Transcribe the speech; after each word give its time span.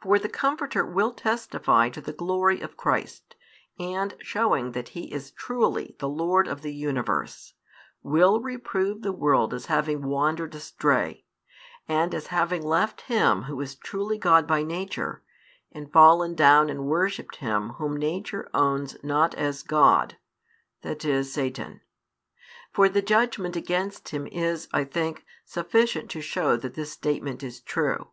For 0.00 0.18
the 0.18 0.30
Comforter 0.30 0.86
will 0.86 1.12
testify 1.12 1.90
to 1.90 2.00
the 2.00 2.14
glory 2.14 2.62
of 2.62 2.78
Christ, 2.78 3.36
and, 3.78 4.14
showing 4.20 4.72
that 4.72 4.88
He 4.96 5.12
is 5.12 5.32
truly 5.32 5.96
the 5.98 6.08
Lord 6.08 6.48
of 6.48 6.62
the 6.62 6.72
Universe, 6.72 7.52
will 8.02 8.40
reprove 8.40 9.02
the 9.02 9.12
world 9.12 9.52
as 9.52 9.66
having 9.66 10.00
wandered 10.06 10.54
astray, 10.54 11.26
and 11.86 12.14
as 12.14 12.28
having 12.28 12.62
left 12.62 13.02
Him 13.02 13.42
Who 13.42 13.60
is 13.60 13.74
truly 13.74 14.16
God 14.16 14.46
by 14.46 14.62
Nature 14.62 15.22
and 15.70 15.92
fallen 15.92 16.34
down 16.34 16.70
and 16.70 16.86
worshipped 16.86 17.36
him 17.36 17.74
whom 17.74 17.98
Nature 17.98 18.48
owns 18.54 18.96
not 19.04 19.34
as 19.34 19.62
God, 19.62 20.16
that 20.80 21.04
is 21.04 21.34
Satan. 21.34 21.82
For 22.72 22.88
the 22.88 23.02
judgment 23.02 23.56
against 23.56 24.08
him 24.08 24.26
is, 24.26 24.68
I 24.72 24.84
think, 24.84 25.26
sufficient 25.44 26.10
to 26.12 26.22
show 26.22 26.56
that 26.56 26.72
this 26.72 26.92
statement 26.92 27.42
is 27.42 27.60
true. 27.60 28.08